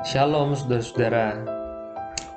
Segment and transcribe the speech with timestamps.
[0.00, 1.44] Shalom saudara-saudara.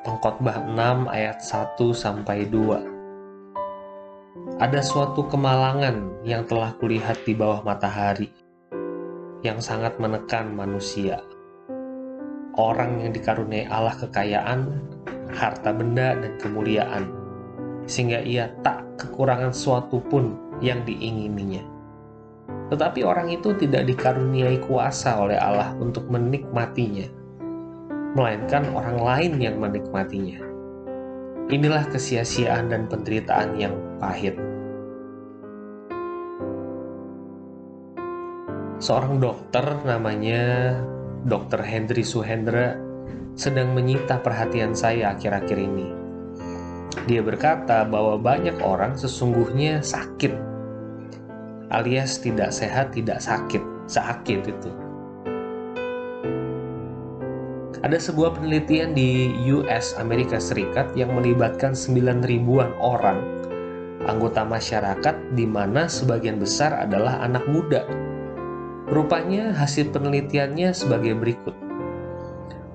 [0.04, 4.60] Pengkhotbah 6 ayat 1 sampai 2.
[4.60, 8.28] Ada suatu kemalangan yang telah kulihat di bawah matahari
[9.48, 11.24] yang sangat menekan manusia.
[12.60, 14.84] Orang yang dikaruniai Allah kekayaan,
[15.32, 17.16] harta benda dan kemuliaan
[17.88, 21.64] sehingga ia tak kekurangan suatu pun yang diingininya.
[22.76, 27.23] Tetapi orang itu tidak dikaruniai kuasa oleh Allah untuk menikmatinya
[28.14, 30.38] melainkan orang lain yang menikmatinya.
[31.50, 34.38] Inilah kesia-siaan dan penderitaan yang pahit.
[38.78, 40.76] Seorang dokter namanya
[41.26, 41.66] Dr.
[41.66, 42.78] Hendry Suhendra
[43.34, 45.90] sedang menyita perhatian saya akhir-akhir ini.
[47.10, 50.38] Dia berkata bahwa banyak orang sesungguhnya sakit,
[51.74, 54.83] alias tidak sehat, tidak sakit, sakit itu
[57.84, 63.20] ada sebuah penelitian di US Amerika Serikat yang melibatkan 9 ribuan orang
[64.08, 67.84] anggota masyarakat di mana sebagian besar adalah anak muda.
[68.88, 71.56] Rupanya hasil penelitiannya sebagai berikut.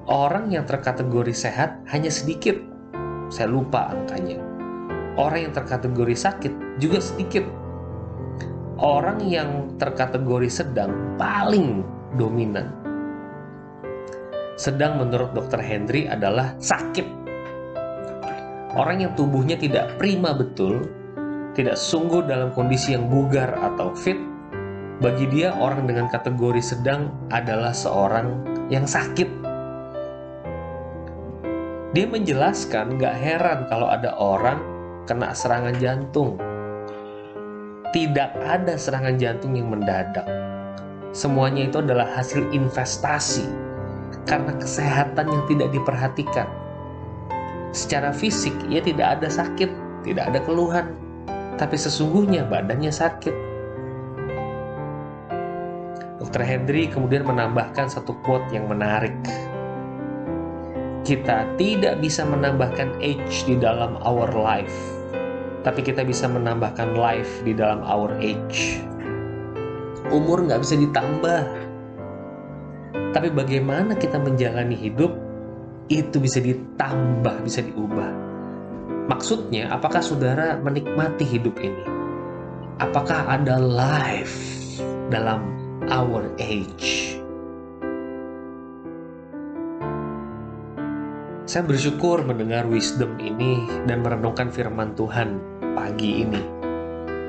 [0.09, 2.57] Orang yang terkategori sehat hanya sedikit.
[3.29, 4.41] Saya lupa angkanya.
[5.21, 7.45] Orang yang terkategori sakit juga sedikit.
[8.81, 11.85] Orang yang terkategori sedang paling
[12.17, 12.88] dominan
[14.59, 17.07] sedang menurut dokter Henry adalah sakit.
[18.75, 20.83] Orang yang tubuhnya tidak prima betul,
[21.55, 24.19] tidak sungguh dalam kondisi yang bugar atau fit,
[24.99, 29.31] bagi dia orang dengan kategori sedang adalah seorang yang sakit.
[31.95, 34.61] Dia menjelaskan gak heran kalau ada orang
[35.07, 36.37] kena serangan jantung.
[37.95, 40.29] Tidak ada serangan jantung yang mendadak.
[41.17, 43.68] Semuanya itu adalah hasil investasi
[44.29, 46.49] karena kesehatan yang tidak diperhatikan.
[47.73, 49.71] Secara fisik, ia tidak ada sakit,
[50.05, 50.97] tidak ada keluhan,
[51.61, 53.35] tapi sesungguhnya badannya sakit.
[56.19, 56.43] Dr.
[56.45, 59.17] Hendry kemudian menambahkan satu quote yang menarik.
[61.09, 64.77] Kita tidak bisa menambahkan age di dalam our life,
[65.65, 68.85] tapi kita bisa menambahkan life di dalam our age.
[70.13, 71.68] Umur nggak bisa ditambah,
[73.13, 75.17] tapi bagaimana kita menjalani hidup
[75.89, 78.13] itu bisa ditambah, bisa diubah.
[79.09, 81.85] Maksudnya, apakah saudara menikmati hidup ini?
[82.77, 84.37] Apakah ada life
[85.09, 85.41] dalam
[85.89, 87.17] our age?
[91.49, 95.41] Saya bersyukur mendengar wisdom ini dan merenungkan firman Tuhan
[95.73, 96.43] pagi ini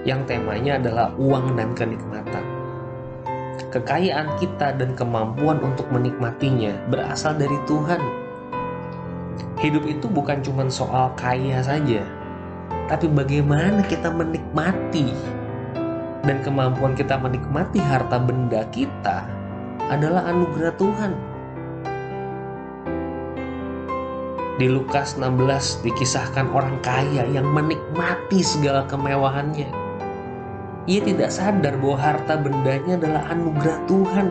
[0.04, 2.59] yang temanya adalah uang dan kenikmatan
[3.70, 8.02] kekayaan kita dan kemampuan untuk menikmatinya berasal dari Tuhan.
[9.62, 12.02] Hidup itu bukan cuma soal kaya saja,
[12.90, 15.14] tapi bagaimana kita menikmati
[16.26, 19.28] dan kemampuan kita menikmati harta benda kita
[19.88, 21.14] adalah anugerah Tuhan.
[24.60, 29.72] Di Lukas 16 dikisahkan orang kaya yang menikmati segala kemewahannya
[30.88, 34.28] ia tidak sadar bahwa harta bendanya adalah anugerah Tuhan.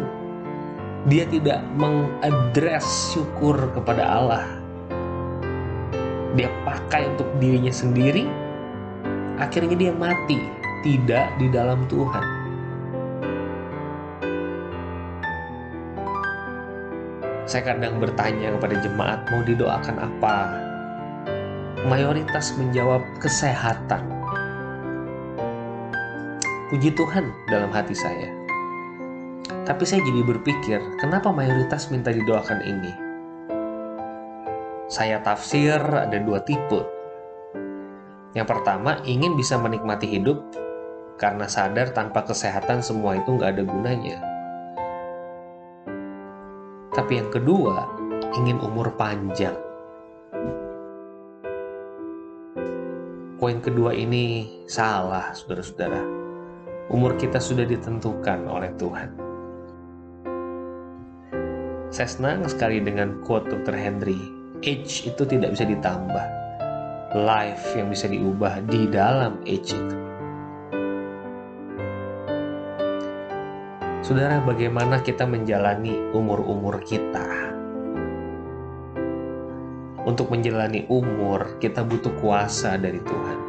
[1.08, 4.44] Dia tidak mengadres syukur kepada Allah.
[6.36, 8.28] Dia pakai untuk dirinya sendiri,
[9.40, 10.38] akhirnya dia mati,
[10.84, 12.24] tidak di dalam Tuhan.
[17.48, 20.36] Saya kadang bertanya kepada jemaat mau didoakan apa?
[21.88, 24.17] Mayoritas menjawab kesehatan
[26.68, 28.28] Puji Tuhan dalam hati saya.
[29.64, 32.92] Tapi saya jadi berpikir, kenapa mayoritas minta didoakan ini?
[34.84, 36.84] Saya tafsir ada dua tipe.
[38.36, 40.44] Yang pertama, ingin bisa menikmati hidup
[41.16, 44.18] karena sadar tanpa kesehatan semua itu nggak ada gunanya.
[46.92, 47.88] Tapi yang kedua,
[48.44, 49.56] ingin umur panjang.
[53.40, 56.17] Poin kedua ini salah, saudara-saudara
[56.88, 59.10] umur kita sudah ditentukan oleh Tuhan.
[61.88, 63.76] Saya senang sekali dengan quote Dr.
[63.76, 64.16] Henry,
[64.64, 66.26] age itu tidak bisa ditambah,
[67.16, 69.96] life yang bisa diubah di dalam age itu.
[74.04, 77.52] Saudara, bagaimana kita menjalani umur-umur kita?
[80.08, 83.47] Untuk menjalani umur, kita butuh kuasa dari Tuhan.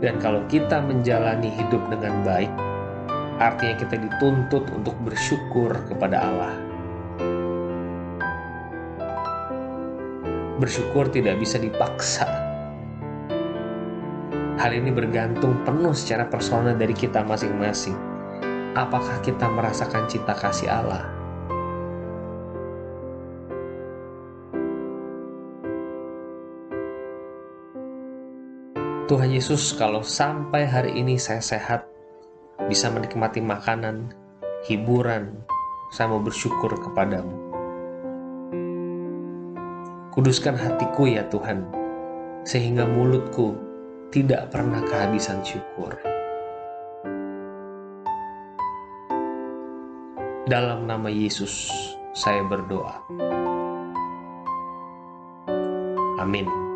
[0.00, 2.48] Dan kalau kita menjalani hidup dengan baik,
[3.36, 6.54] artinya kita dituntut untuk bersyukur kepada Allah.
[10.56, 12.24] Bersyukur tidak bisa dipaksa.
[14.60, 17.96] Hal ini bergantung penuh secara personal dari kita masing-masing.
[18.76, 21.19] Apakah kita merasakan cinta kasih Allah?
[29.10, 31.82] Tuhan Yesus, kalau sampai hari ini saya sehat,
[32.70, 34.14] bisa menikmati makanan,
[34.70, 35.34] hiburan,
[35.90, 37.34] saya mau bersyukur kepadamu.
[40.14, 41.66] Kuduskan hatiku ya Tuhan,
[42.46, 43.58] sehingga mulutku
[44.14, 45.90] tidak pernah kehabisan syukur.
[50.46, 51.66] Dalam nama Yesus,
[52.14, 53.02] saya berdoa.
[56.22, 56.69] Amin.